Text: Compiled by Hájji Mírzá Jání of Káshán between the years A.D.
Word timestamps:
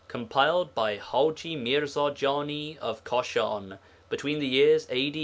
Compiled 0.07 0.73
by 0.73 0.97
Hájji 0.97 1.55
Mírzá 1.61 2.11
Jání 2.15 2.79
of 2.79 3.03
Káshán 3.03 3.77
between 4.09 4.39
the 4.39 4.47
years 4.47 4.87
A.D. 4.89 5.19